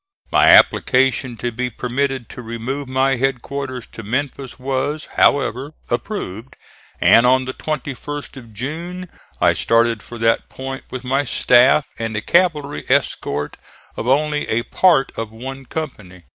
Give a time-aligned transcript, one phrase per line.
[0.31, 6.55] My application to be permitted to remove my headquarters to Memphis was, however, approved,
[6.99, 9.09] and on the 21st of June
[9.39, 13.57] I started for that point with my staff and a cavalry escort
[13.95, 16.23] of only a part of one company.